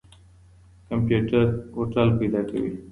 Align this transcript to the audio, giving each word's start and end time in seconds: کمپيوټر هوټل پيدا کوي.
کمپيوټر 0.87 1.45
هوټل 1.75 2.07
پيدا 2.19 2.41
کوي. 2.49 2.71